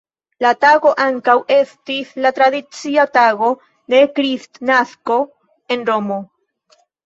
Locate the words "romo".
5.95-6.23